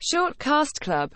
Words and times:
Short 0.00 0.38
Cast 0.38 0.80
Club. 0.80 1.08